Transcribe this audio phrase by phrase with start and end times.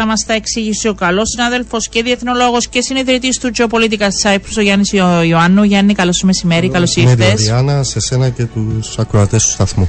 [0.00, 4.60] θα μας τα εξηγήσει ο καλός συνάδελφος και διεθνολόγος και συνειδητής του Geopolitical Cyprus, ο
[4.60, 5.62] Γιάννης Ιωάννου.
[5.62, 7.42] Γιάννη, καλώς μεσημέρι, καλώς ήρθες.
[7.42, 9.88] Διάννα, σε σένα και τους ακροατές του σταθμού.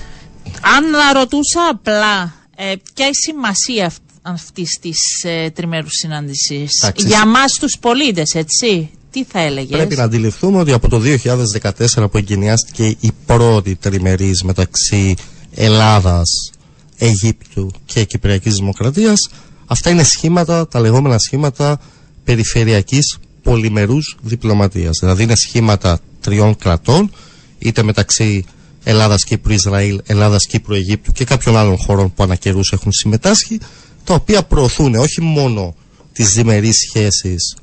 [0.61, 7.77] Αν ρωτούσα απλά, ε, ποια η σημασία αυτής της ε, τριμέρου συνάντησης; Για εμά τους
[7.79, 8.89] πολίτες, έτσι.
[9.11, 14.43] Τι θα έλεγες; Πρέπει να αντιληφθούμε ότι από το 2014 που εγκαινιάστηκε η πρώτη τριμερής
[14.43, 15.15] μεταξύ
[15.55, 16.51] Ελλάδας,
[16.97, 19.29] Αιγύπτου και Κυπριακής Δημοκρατίας
[19.71, 21.79] αυτά είναι σχήματα, τα λεγόμενα σχήματα
[22.23, 24.97] περιφερειακής πολυμερούς διπλωματίας.
[24.99, 27.11] Δηλαδή είναι σχήματα τριών κρατών
[27.59, 28.45] είτε μεταξύ
[28.83, 33.59] Ελλάδας, Κύπρου, Ισραήλ, Ελλάδας, Κύπρου, Αιγύπτου και κάποιων άλλων χωρών που ανακαιρούς έχουν συμμετάσχει
[34.03, 35.75] τα οποία προωθούν όχι μόνο
[36.13, 37.55] τις διμερείς σχέσεις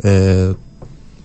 [0.00, 0.50] ε,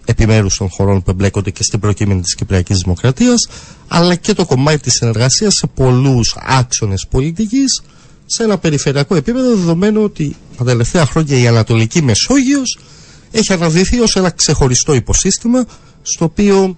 [0.05, 3.47] επιμέρους των χωρών που εμπλέκονται και στην προκείμενη της Κυπριακής Δημοκρατίας
[3.87, 7.81] αλλά και το κομμάτι της συνεργασίας σε πολλούς άξονες πολιτικής
[8.31, 12.79] σε ένα περιφερειακό επίπεδο δεδομένου ότι τα τελευταία χρόνια η Ανατολική Μεσόγειος
[13.31, 15.65] έχει αναδυθεί ως ένα ξεχωριστό υποσύστημα
[16.01, 16.77] στο οποίο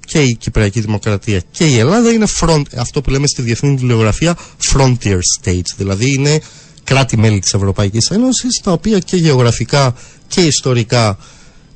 [0.00, 4.36] και η Κυπριακή Δημοκρατία και η Ελλάδα είναι front, αυτό που λέμε στη διεθνή βιβλιογραφία
[4.72, 6.40] frontier states δηλαδή είναι
[6.84, 9.94] κράτη-μέλη της Ευρωπαϊκής Ένωσης τα οποία και γεωγραφικά
[10.28, 11.18] και ιστορικά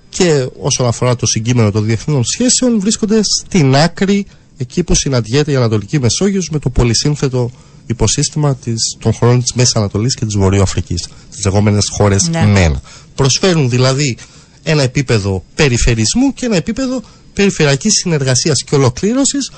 [0.08, 4.26] και όσον αφορά το συγκείμενο των διεθνών σχέσεων βρίσκονται στην άκρη
[4.56, 7.50] εκεί που συναντιέται η Ανατολική Μεσόγειος με το πολυσύνθετο
[7.86, 12.46] υποσύστημα της, των χωρών της Μέσης Ανατολής και της Βορείου Αφρικής, τις λεγόμενες χώρες ναι.
[12.46, 12.80] ΜΕΝΑ.
[13.14, 14.16] Προσφέρουν δηλαδή
[14.62, 19.50] ένα επίπεδο περιφερισμού και ένα επίπεδο περιφερειακής συνεργασίας και ολοκλήρωσης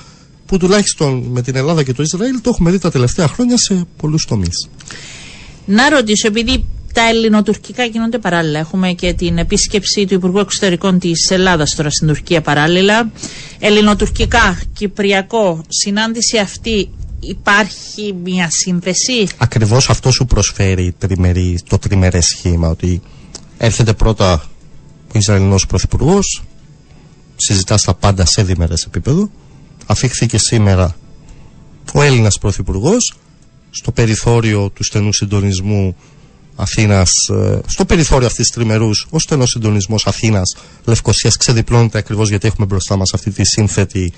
[0.45, 3.85] που τουλάχιστον με την Ελλάδα και το Ισραήλ το έχουμε δει τα τελευταία χρόνια σε
[3.97, 4.69] πολλούς τομείς.
[5.65, 6.65] Να ρωτήσω, επειδή
[6.95, 8.59] τα ελληνοτουρκικά γίνονται παράλληλα.
[8.59, 13.11] Έχουμε και την επίσκεψη του Υπουργού Εξωτερικών της Ελλάδας τώρα στην Τουρκία παράλληλα.
[13.59, 16.89] Ελληνοτουρκικά, Κυπριακό, συνάντηση αυτή
[17.27, 22.69] υπάρχει μια σύνδεση; Ακριβώς αυτό σου προσφέρει τριμερή, το τριμερές σχήμα.
[22.69, 23.01] Ότι
[23.57, 24.43] έρχεται πρώτα
[25.13, 26.43] ο Ισραηλινός Πρωθυπουργός,
[27.35, 29.29] συζητάς τα πάντα σε διμερές επίπεδο.
[29.85, 30.95] Αφήχθηκε σήμερα
[31.93, 33.13] ο Έλληνας Πρωθυπουργός
[33.69, 35.95] στο περιθώριο του στενού συντονισμού
[36.55, 40.41] Αθήνας, ε, στο περιθώριο αυτής της τριμερούς, ο στενός συντονισμός Αθήνα
[40.85, 44.13] Λευκοσία ξεδιπλώνεται ακριβώς γιατί έχουμε μπροστά μας αυτή τη σύνθετη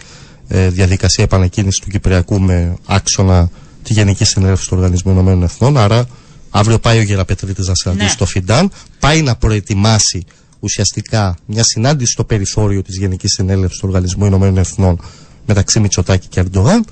[0.47, 3.49] ε, διαδικασία επανεκκίνησης του Κυπριακού με άξονα
[3.83, 5.77] τη Γενική Συνέλευση του Οργανισμού Ηνωμένων Εθνών.
[5.77, 6.07] Άρα,
[6.49, 8.15] αύριο πάει ο Γεραπετρίτης να συναντήσει ναι.
[8.17, 10.25] το Φιντάν, πάει να προετοιμάσει
[10.59, 14.99] ουσιαστικά μια συνάντηση στο περιθώριο της Γενικής Συνέλευσης του Οργανισμού Ηνωμένων Εθνών
[15.45, 16.85] μεταξύ Μητσοτάκη και Αρντογάν.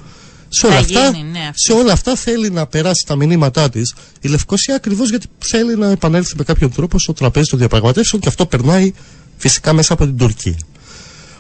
[0.50, 4.76] Σε όλα, αυτά, ναι, σε όλα αυτά θέλει να περάσει τα μηνύματά της η Λευκοσία
[4.76, 8.94] ακριβώς γιατί θέλει να επανέλθει με κάποιον τρόπο στο τραπέζι των διαπραγματεύσεων και αυτό περνάει
[9.38, 10.56] φυσικά μέσα από την Τουρκία.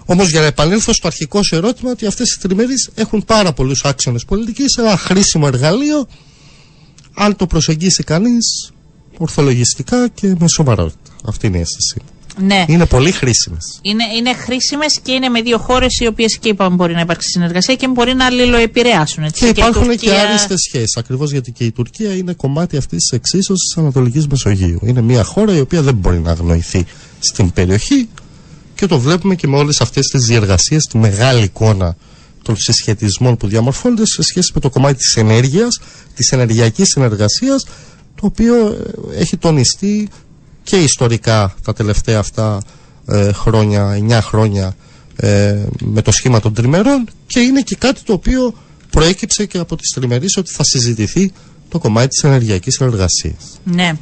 [0.05, 3.83] Όμως για να επανέλθω στο αρχικό σου ερώτημα ότι αυτές οι τριμέρε έχουν πάρα πολλούς
[3.83, 6.07] άξονες πολιτικής, ένα χρήσιμο εργαλείο
[7.15, 8.71] αν το προσεγγίσει κανείς
[9.17, 11.11] ορθολογιστικά και με σοβαρότητα.
[11.25, 12.01] Αυτή είναι η αίσθηση.
[12.37, 12.65] Ναι.
[12.67, 13.79] Είναι πολύ χρήσιμες.
[13.81, 17.29] Είναι, είναι χρήσιμες και είναι με δύο χώρες οι οποίες και είπαμε μπορεί να υπάρξει
[17.29, 19.23] συνεργασία και μπορεί να αλληλοεπηρεάσουν.
[19.23, 19.45] Έτσι.
[19.45, 20.13] Και, και υπάρχουν Τουρκία...
[20.13, 20.97] και άριστες σχέσεις.
[20.97, 24.79] Ακριβώς γιατί και η Τουρκία είναι κομμάτι αυτής της εξίσωσης της Ανατολικής Μεσογείου.
[24.83, 26.85] Είναι μια χώρα η οποία δεν μπορεί να αγνοηθεί
[27.19, 28.09] στην περιοχή
[28.75, 31.95] και το βλέπουμε και με όλες αυτές τις διεργασίες, τη μεγάλη εικόνα
[32.41, 35.79] των συσχετισμών που διαμορφώνονται σε σχέση με το κομμάτι της ενέργειας,
[36.15, 37.65] της ενεργειακής συνεργασίας,
[38.15, 38.55] το οποίο
[39.13, 40.09] ε, έχει τονιστεί
[40.63, 42.61] και ιστορικά τα τελευταία αυτά
[43.07, 44.75] ε, χρόνια, 9 χρόνια
[45.15, 48.53] ε, με το σχήμα των τριμερών και είναι και κάτι το οποίο
[48.89, 51.31] προέκυψε και από τις τριμερείς ότι θα συζητηθεί
[51.69, 53.59] το κομμάτι της ενεργειακής συνεργασίας.
[53.63, 53.97] Ναι.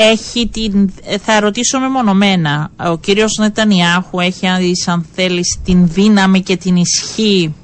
[0.00, 0.90] Έχει την,
[1.24, 4.46] θα ρωτήσω μεμονωμένα, ο κύριος Νετανιάχου έχει
[4.86, 7.54] αν θέλεις την δύναμη και την ισχύ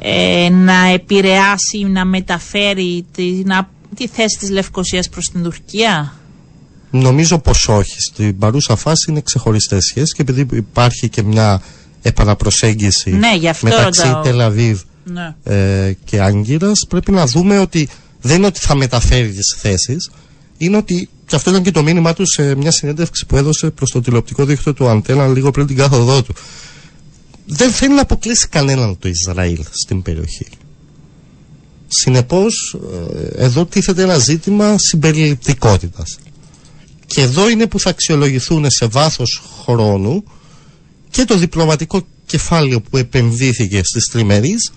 [0.00, 3.42] ε, να επηρεάσει, να μεταφέρει τη,
[3.94, 6.12] τη θέση της Λευκοσίας προς την Τουρκία;
[6.90, 8.00] Νομίζω πως όχι.
[8.00, 11.62] Στην παρούσα φάση είναι ξεχωριστές σχέσεις και επειδή υπάρχει και μια
[12.02, 13.28] επαναπροσέγγιση ναι,
[13.60, 15.34] μεταξύ Τελαβίβ ναι.
[15.44, 17.88] ε, και Άγκυρας, πρέπει να δούμε ότι
[18.20, 20.10] δεν είναι ότι θα μεταφέρεις τι θέσεις,
[20.58, 23.90] είναι ότι, και αυτό ήταν και το μήνυμά του σε μια συνέντευξη που έδωσε προς
[23.90, 26.34] το τηλεοπτικό δίκτυο του Αντένα λίγο πριν την κάθοδό του.
[27.46, 30.46] Δεν θέλει να αποκλείσει κανέναν το Ισραήλ στην περιοχή.
[31.88, 32.76] Συνεπώς,
[33.36, 36.18] ε, εδώ τίθεται ένα ζήτημα συμπεριληπτικότητας.
[37.06, 40.24] Και εδώ είναι που θα αξιολογηθούν σε βάθος χρόνου
[41.10, 44.72] και το διπλωματικό κεφάλαιο που επενδύθηκε στις τριμερείς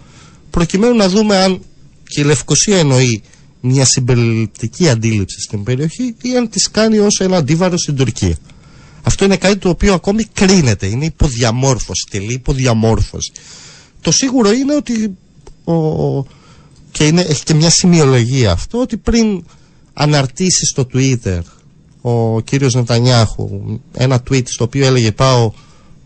[0.50, 1.62] προκειμένου να δούμε αν
[2.08, 3.24] και η Λευκοσία εννοεί
[3.66, 8.38] μια συμπεριληπτική αντίληψη στην περιοχή ή αν τις κάνει ως ένα αντίβαρο στην Τουρκία.
[9.04, 13.32] Αυτό είναι κάτι το οποίο ακόμη κρίνεται, είναι υποδιαμόρφωση, τελεί υποδιαμόρφωση.
[14.02, 15.18] Το σίγουρο είναι ότι
[15.64, 16.22] ο,
[16.92, 19.44] και είναι, έχει και μια σημειολογία αυτό ότι πριν
[19.94, 21.40] αναρτήσει στο Twitter
[22.02, 25.52] ο κύριος Νετανιάχου ένα tweet στο οποίο έλεγε πάω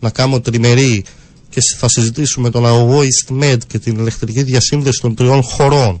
[0.00, 1.04] να κάνω τριμερή
[1.48, 6.00] και θα συζητήσουμε τον αγωγό EastMed και την ηλεκτρική διασύνδεση των τριών χωρών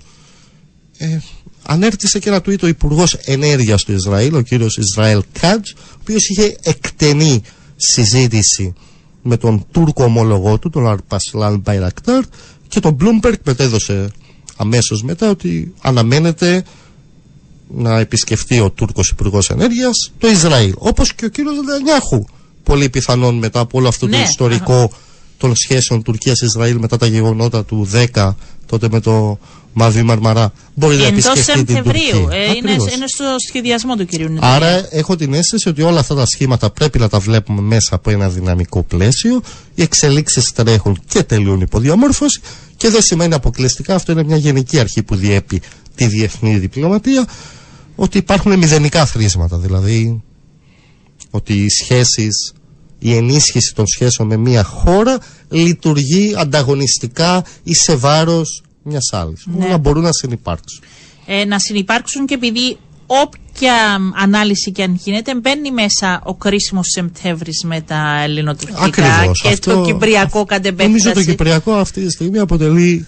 [0.98, 1.18] ε,
[1.70, 6.28] ανέρτησε και ένα tweet ο Υπουργός Ενέργειας του Ισραήλ, ο κύριος Ισραήλ Κάτζ, ο οποίος
[6.28, 7.42] είχε εκτενή
[7.76, 8.74] συζήτηση
[9.22, 12.22] με τον Τούρκο ομολογό του, τον Αρπασλάν Μπαϊρακτάρ,
[12.68, 14.10] και τον Bloomberg μετέδωσε
[14.56, 16.64] αμέσως μετά ότι αναμένεται
[17.68, 20.72] να επισκεφτεί ο Τούρκος Υπουργός Ενέργειας το Ισραήλ.
[20.76, 22.24] Όπως και ο κύριος Νετανιάχου.
[22.62, 24.92] Πολύ πιθανόν μετά από όλο αυτό το Ναι, ιστορικό
[25.38, 28.34] των σχέσεων Τουρκία-Ισραήλ μετά τα γεγονότα του 10
[28.66, 29.38] τότε με το
[29.72, 32.20] Μαβί Μαρμαρά μπορεί να Εντός επισκεφτεί την Σεπτεμβρίου.
[32.20, 32.36] Τουρκία.
[32.36, 32.94] Ε, είναι, Ακριβώς.
[32.94, 34.64] είναι στο σχεδιασμό του κυρίου Νετανιάχου.
[34.64, 38.10] Άρα έχω την αίσθηση ότι όλα αυτά τα σχήματα πρέπει να τα βλέπουμε μέσα από
[38.10, 39.42] ένα δυναμικό πλαίσιο.
[39.74, 42.40] Οι εξελίξεις τρέχουν και τελειούν υποδιαμόρφωση
[42.76, 45.62] και δεν σημαίνει αποκλειστικά, αυτό είναι μια γενική αρχή που διέπει
[45.94, 47.26] τη διεθνή διπλωματία,
[47.96, 49.56] ότι υπάρχουν μηδενικά θρίσματα.
[49.56, 50.22] Δηλαδή
[51.30, 52.52] ότι οι σχέσεις,
[52.98, 55.18] η ενίσχυση των σχέσεων με μια χώρα
[55.48, 59.46] λειτουργεί ανταγωνιστικά ή σε βάρος μιας άλλης.
[59.46, 59.64] Ναι.
[59.64, 60.82] Όλα μπορούν να συνεπάρξουν.
[61.26, 63.74] ε, να συνεπάρξουν και επειδή όποια
[64.22, 69.40] ανάλυση και αν γίνεται μπαίνει μέσα ο κρίσιμος Σεπτέμβρης με τα ελληνοτουρκικά Ακριβώς.
[69.42, 71.26] και Αυτό- το κυπριακό κατ' Νομίζω το επέκταση.
[71.26, 73.06] Κυπριακό αυτή τη στιγμή αποτελεί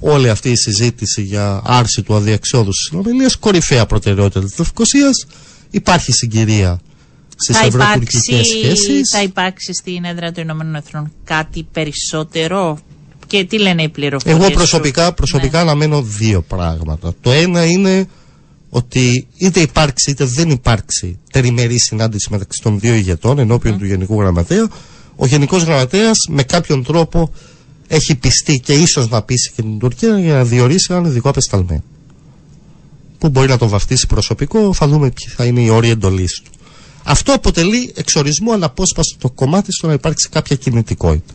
[0.00, 5.26] όλη αυτή η συζήτηση για άρση του αδιαξιόδου στις συνομιλίες κορυφαία προτεραιότητα της Λευκοσίας.
[5.70, 6.80] Υπάρχει συγκυρία
[7.36, 9.08] στις θα ευρωτουρκικέ υπάρξει, σχέσεις.
[9.10, 12.78] θα υπάρξει στην έδρα των Ηνωμένων Εθνών κάτι περισσότερο;
[13.26, 17.14] Και τι λένε οι πληροφορίες Εγώ σου; προσωπικά, προσωπικά αναμένω δύο πράγματα.
[17.20, 18.06] Το ένα είναι
[18.68, 24.20] ότι είτε υπάρξει είτε δεν υπάρξει τεριμερή συνάντηση μεταξύ των δύο ηγετών ενώπιον του Γενικού
[24.20, 24.68] Γραμματέα,
[25.16, 27.32] ο Γενικός Γραμματέας με κάποιον τρόπο
[27.88, 31.82] έχει πιστεί και ίσως να πείσει και την Τουρκία για να διορίσει έναν ειδικό απεσταλμένο.
[33.18, 36.50] Που μπορεί να τον βαφτίσει προσωπικό, θα δούμε ποιοι θα είναι οι όροι εντολής του.
[37.02, 41.34] Αυτό αποτελεί εξορισμό αναπόσπαστο κομμάτι στο να υπάρξει κάποια κινητικότητα.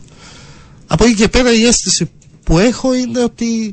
[0.92, 2.10] Από εκεί και πέρα η αίσθηση
[2.44, 3.72] που έχω είναι ότι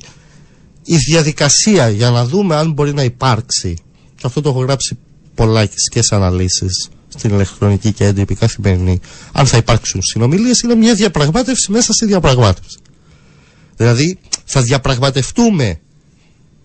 [0.84, 3.78] η διαδικασία για να δούμε αν μπορεί να υπάρξει
[4.16, 4.98] και αυτό το έχω γράψει
[5.36, 9.00] πολλά και σε αναλύσεις στην ηλεκτρονική και έντυπη καθημερινή
[9.32, 12.78] αν θα υπάρξουν συνομιλίες είναι μια διαπραγμάτευση μέσα στη διαπραγμάτευση.
[13.76, 15.80] Δηλαδή θα διαπραγματευτούμε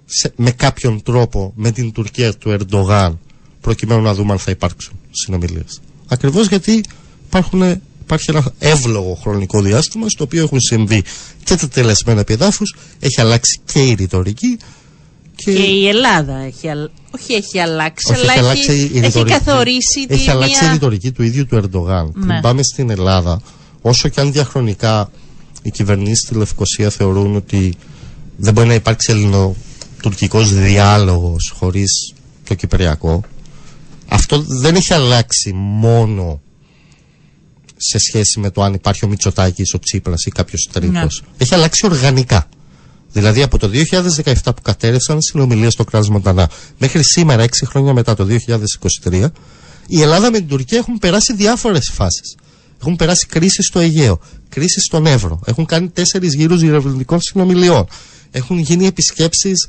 [0.04, 3.18] σε, με κάποιον τρόπο με την Τουρκία του Ερντογάν
[3.60, 5.80] προκειμένου να δούμε αν θα υπάρξουν συνομιλίες.
[6.08, 6.84] Ακριβώς γιατί
[7.26, 7.80] υπάρχουν
[8.14, 11.02] υπάρχει ένα εύλογο χρονικό διάστημα στο οποίο έχουν συμβεί
[11.44, 14.58] και τα τελεσμένα επιδάφους, έχει αλλάξει και η ρητορική
[15.34, 18.84] και, Και η Ελλάδα έχει, αλλ- όχι έχει αλλάξει, όχι, αλλά έχει, αλλάξει η έχει,
[18.96, 19.32] έχει ρητορική.
[19.44, 20.72] καθορίσει έχει τη αλλάξει η μία...
[20.72, 22.12] ρητορική του ίδιου του Ερντογάν.
[22.14, 22.26] Ναι.
[22.26, 23.40] Πριν πάμε στην Ελλάδα,
[23.82, 25.10] όσο και αν διαχρονικά
[25.62, 27.74] οι κυβερνήσεις στη Λευκοσία θεωρούν ότι
[28.36, 32.12] δεν μπορεί να υπάρξει ελληνοτουρκικός διάλογος χωρίς
[32.44, 33.20] το Κυπριακό,
[34.08, 36.40] αυτό δεν έχει αλλάξει μόνο
[37.90, 41.22] σε σχέση με το αν υπάρχει ο Μητσοτάκης, ο Τσίπρας ή κάποιος τρίτος.
[41.38, 42.48] Έχει αλλάξει οργανικά.
[43.12, 43.70] Δηλαδή από το
[44.24, 48.26] 2017 που κατέρευσαν συνομιλίε στο κράτο Μοντανά μέχρι σήμερα, 6 χρόνια μετά το
[49.04, 49.26] 2023,
[49.86, 52.36] η Ελλάδα με την Τουρκία έχουν περάσει διάφορες φάσεις.
[52.80, 55.40] Έχουν περάσει κρίση στο Αιγαίο, κρίση στον Εύρο.
[55.44, 57.86] Έχουν κάνει τέσσερις γύρους διερευνητικών συνομιλιών.
[58.30, 59.68] Έχουν γίνει επισκέψεις.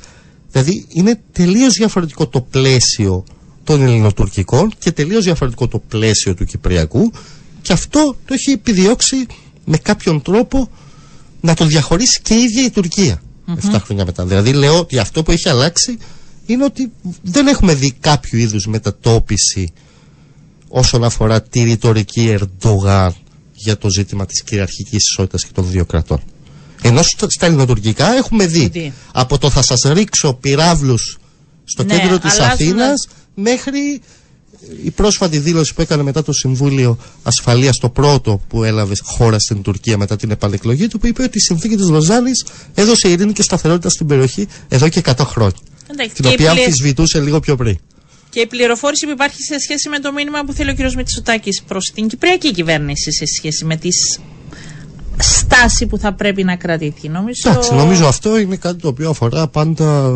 [0.51, 3.24] Δηλαδή είναι τελείως διαφορετικό το πλαίσιο
[3.63, 7.12] των ελληνοτουρκικών και τελείως διαφορετικό το πλαίσιο του Κυπριακού.
[7.63, 9.25] Και αυτό το έχει επιδιώξει
[9.65, 10.70] με κάποιον τρόπο
[11.41, 13.22] να το διαχωρίσει και η ίδια η τουρκια
[13.72, 14.25] 7 χρόνια μετά.
[14.25, 15.98] Δηλαδή λέω ότι αυτό που έχει αλλάξει
[16.46, 16.91] είναι ότι
[17.22, 19.74] δεν έχουμε δει κάποιο είδους μετατόπιση
[20.67, 23.15] όσον αφορά τη ρητορική Ερντογάν
[23.53, 26.20] για το ζήτημα της κυριαρχικής ισότητας και των δύο κρατών.
[26.82, 28.93] Ενώ στα στα ελληνοτουρκικά έχουμε δει Δει.
[29.12, 31.17] από το θα σας ρίξω πυράβλους
[31.63, 34.01] στο Ναι, κέντρο της αλλάζουν- Αθήνας μέχρι
[34.84, 39.62] η πρόσφατη δήλωση που έκανε μετά το Συμβούλιο Ασφαλείας το πρώτο που έλαβε χώρα στην
[39.62, 43.41] Τουρκία μετά την επανεκλογή του που είπε ότι η συνθήκη της Λοζάνης έδωσε ειρήνη και
[43.41, 45.58] σταθερότητα στην περιοχή εδώ και 100 χρόνια
[45.91, 47.77] Εντάξει, την και, η οποία πλη- αμφισβητούσε λίγο πιο πριν.
[48.29, 50.93] και η πληροφόρηση που υπάρχει σε σχέση με το μήνυμα που θέλει ο κ.
[50.96, 54.20] Μητσοτάκης προς την Κυπριακή κυβέρνηση σε σχέση με τις
[55.17, 57.10] στάση που θα πρέπει να κρατηθεί.
[57.10, 57.50] Νομίζω...
[57.50, 60.13] Εντάξει, νομίζω αυτό είναι κάτι το οποίο αφορά πάντα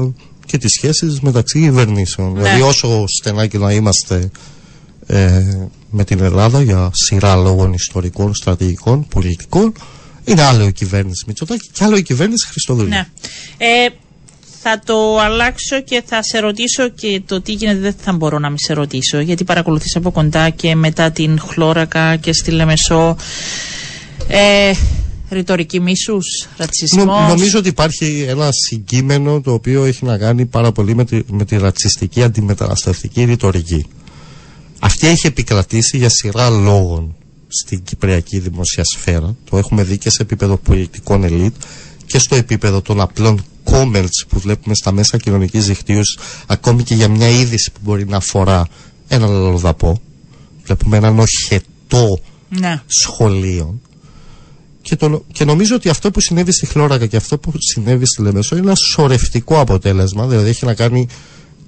[0.47, 2.33] και τις σχέσεις μεταξύ κυβερνήσεων.
[2.33, 2.41] Ναι.
[2.41, 4.31] Δηλαδή όσο στενά και να είμαστε
[5.05, 5.41] ε,
[5.89, 9.73] με την Ελλάδα για σειρά λόγων ιστορικών, στρατηγικών, πολιτικών,
[10.23, 12.89] είναι άλλο η κυβέρνηση Μητσοτάκη και άλλο η κυβέρνηση Χριστοδουλή.
[12.89, 13.07] Ναι.
[13.57, 13.87] Ε,
[14.61, 18.49] θα το αλλάξω και θα σε ρωτήσω και το τι γίνεται δεν θα μπορώ να
[18.49, 23.17] μην σε ρωτήσω γιατί παρακολουθείς από κοντά και μετά την Χλώρακα και στη Λεμεσό.
[24.27, 24.71] Ε,
[25.29, 27.27] Ρητορική μίσους, ρατσισμός.
[27.27, 31.45] νομίζω ότι υπάρχει ένα συγκείμενο το οποίο έχει να κάνει πάρα πολύ με τη, με
[31.45, 33.85] τη ρατσιστική αντιμεταναστευτική ρητορική.
[34.79, 37.15] Αυτή έχει επικρατήσει για σειρά λόγων
[37.47, 39.35] στην κυπριακή δημοσία σφαίρα.
[39.49, 41.55] Το έχουμε δει και σε επίπεδο πολιτικών ελίτ
[42.05, 43.41] και στο επίπεδο των απλών
[43.71, 46.17] comments που βλέπουμε στα μέσα κοινωνικής δικτύωσης
[46.47, 48.67] ακόμη και για μια είδηση που μπορεί να αφορά
[49.07, 50.01] έναν λαδαπό.
[50.63, 52.19] Βλέπουμε έναν οχετό
[52.49, 52.81] Ναι.
[52.87, 53.81] σχολείων
[54.87, 58.21] και, το, και νομίζω ότι αυτό που συνέβη στη Χλώρακα και αυτό που συνέβη στη
[58.21, 61.07] Λεμεσό είναι ένα σορευτικό αποτέλεσμα, δηλαδή έχει να κάνει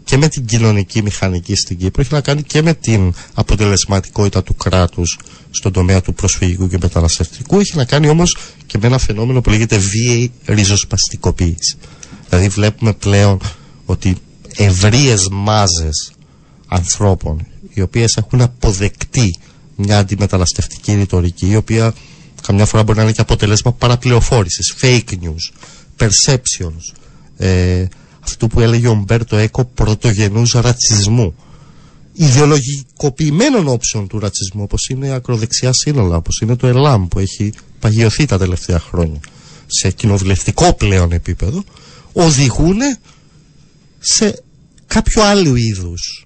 [0.04, 4.56] και με την κοινωνική μηχανική στην Κύπρο, έχει να κάνει και με την αποτελεσματικότητα του
[4.56, 5.18] κράτους
[5.50, 9.50] στον τομέα του προσφυγικού και μεταναστευτικού, έχει να κάνει όμως και με ένα φαινόμενο που
[9.50, 11.78] λέγεται βίαιη ριζοσπαστικοποίηση.
[12.30, 13.40] Δηλαδή βλέπουμε πλέον
[13.86, 14.16] ότι
[14.56, 16.12] ευρείες μάζες
[16.68, 19.36] ανθρώπων οι οποίες έχουν αποδεκτεί
[19.76, 21.94] μια αντιμεταναστευτική ρητορική η οποία
[22.50, 25.64] καμιά φορά μπορεί να είναι και αποτελέσμα παραπληροφόρησης, fake news,
[25.98, 26.96] perceptions,
[27.38, 27.86] ε,
[28.20, 31.36] αυτού που έλεγε ο Μπέρτο Έκο πρωτογενούς ρατσισμού.
[32.14, 38.26] Ιδεολογικοποιημένων όψεων του ρατσισμού όπως είναι ακροδεξιά σύνολα, όπως είναι το ΕΛΑΜ που έχει παγιωθεί
[38.26, 39.20] τα τελευταία χρόνια.
[39.68, 41.64] Σε κοινοβουλευτικό πλέον επίπεδο
[42.14, 42.78] οδηγούν
[44.00, 44.44] σε
[44.88, 46.26] κάποιο άλλο είδους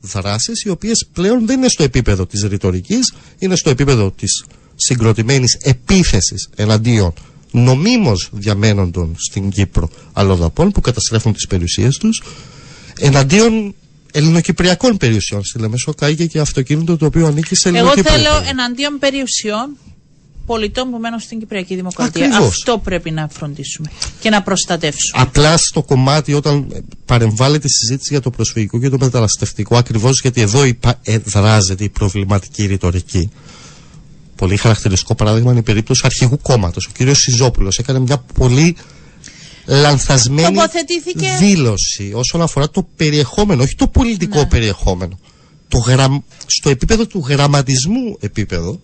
[0.00, 4.44] δράσεις οι οποίες πλέον δεν είναι στο επίπεδο της ρητορικής, είναι στο επίπεδο της
[4.76, 7.12] συγκροτημένης επίθεσης εναντίον
[7.50, 12.22] νομίμως διαμένοντων στην Κύπρο αλλοδαπών που καταστρέφουν τις περιουσίες τους
[12.98, 13.74] εναντίον
[14.12, 15.44] ελληνοκυπριακών περιουσιών.
[15.44, 18.18] Στη Λεμεσό καίγε και αυτοκίνητο το οποίο ανήκει σε Εγώ ελληνοκυπριακό.
[18.18, 19.76] θέλω εναντίον περιουσιών
[20.46, 22.26] πολιτών που μένουν στην Κυπριακή Δημοκρατία.
[22.26, 22.48] Ακριβώς.
[22.48, 23.90] Αυτό πρέπει να φροντίσουμε
[24.20, 25.22] και να προστατεύσουμε.
[25.22, 30.20] Απλά στο κομμάτι όταν ε, παρεμβάλλεται η συζήτηση για το προσφυγικό και το μεταναστευτικό, ακριβώς
[30.20, 30.94] γιατί εδώ υπα...
[31.02, 33.30] ε, δράζεται η προβληματική ρητορική.
[34.36, 36.86] Πολύ χαρακτηριστικό παράδειγμα είναι η περίπτωση αρχηγού κόμματος.
[36.86, 37.14] Ο κ.
[37.14, 38.76] Σιζόπουλος έκανε μια πολύ
[39.66, 41.28] λανθασμένη Τοποθετήθηκε.
[41.38, 44.46] δήλωση όσον αφορά το περιεχόμενο, όχι το πολιτικό Ναι.
[44.46, 45.18] περιεχόμενο.
[45.68, 46.18] Το γραμ...
[46.46, 48.80] Στο επίπεδο του γραμματισμού επίπεδο,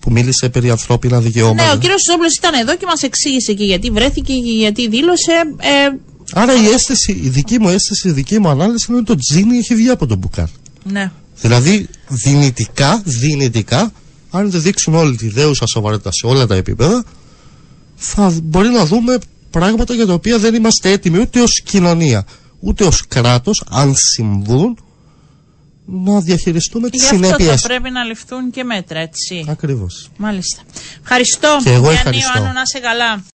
[0.00, 1.66] που μίλησε περί ανθρώπινα δικαιώματα.
[1.68, 5.32] Ναι, ο κύριος Ζόμπλο ήταν εδώ και μας εξήγησε και γιατί βρέθηκε και γιατί δήλωσε.
[5.60, 5.96] Ε,
[6.32, 9.56] Άρα η αίσθηση, η δική μου αίσθηση, η δική μου ανάλυση είναι ότι το τζίνι
[9.58, 10.46] έχει βγει από τον μπουκάλ.
[10.84, 11.10] ναι.
[11.40, 13.92] Δηλαδή δυνητικά, δυνητικά,
[14.30, 17.04] αν δεν δείξουν όλη τη δέουσα σοβαρότητα σε όλα τα επίπεδα,
[17.96, 19.18] θα μπορεί να δούμε
[19.50, 22.24] πράγματα για τα οποία δεν είμαστε έτοιμοι ούτε ως κοινωνία,
[22.60, 24.78] ούτε ως κράτος, αν συμβούν,
[25.86, 27.60] να διαχειριστούμε τις Γι' αυτό συνέπειες.
[27.60, 29.44] θα πρέπει να ληφθούν και μέτρα, έτσι.
[29.48, 30.08] Ακριβώς.
[30.16, 30.62] Μάλιστα.
[31.02, 31.56] Ευχαριστώ.
[31.62, 32.30] Και εγώ Γιάννη ευχαριστώ.
[32.38, 33.22] Ιωάννου, να είσαι καλά.